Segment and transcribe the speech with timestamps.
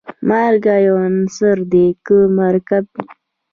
[0.27, 2.85] مالګه یو عنصر دی که مرکب.